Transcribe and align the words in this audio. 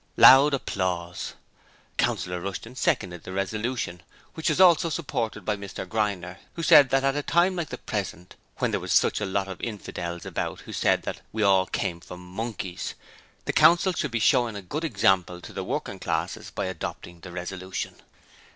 (Loud 0.17 0.55
applause.) 0.55 1.35
Councillor 1.97 2.41
Rushton 2.41 2.75
seconded 2.75 3.21
the 3.23 3.31
resolution, 3.33 4.01
which 4.33 4.49
was 4.49 4.59
also 4.59 4.89
supported 4.89 5.45
by 5.45 5.55
Mr 5.55 5.87
Grinder, 5.87 6.39
who 6.55 6.63
said 6.63 6.89
that 6.89 7.03
at 7.03 7.15
a 7.15 7.21
time 7.21 7.55
like 7.55 7.69
the 7.69 7.77
present, 7.77 8.35
when 8.57 8.71
there 8.71 8.79
was 8.79 8.91
sich 8.91 9.21
a 9.21 9.25
lot 9.27 9.47
of 9.47 9.59
infiddles 9.59 10.25
about 10.25 10.61
who 10.61 10.73
said 10.73 11.03
that 11.03 11.21
we 11.31 11.43
all 11.43 11.67
came 11.67 11.99
from 11.99 12.19
monkeys, 12.19 12.95
the 13.45 13.53
Council 13.53 13.93
would 14.01 14.09
be 14.11 14.17
showing 14.17 14.55
a 14.55 14.61
good 14.63 14.83
example 14.83 15.39
to 15.39 15.53
the 15.53 15.63
working 15.63 15.99
classes 15.99 16.49
by 16.49 16.65
adopting 16.65 17.19
the 17.19 17.31
resolution. 17.31 17.93